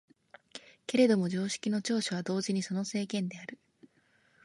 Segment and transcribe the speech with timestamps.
[0.87, 3.59] けれども常識の長所は同時にその制限である。